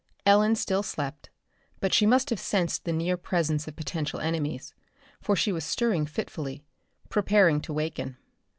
[0.25, 1.29] Ellen still slept,
[1.79, 4.73] but she must have sensed the near presence of potential enemies,
[5.21, 6.65] for she was stirring fitfully,
[7.09, 8.17] preparing to waken.